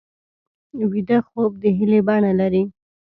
[0.91, 2.63] ویده خوب د هیلې بڼه لري